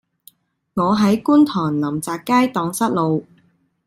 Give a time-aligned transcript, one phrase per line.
[0.73, 3.27] 我喺觀塘臨澤街盪失路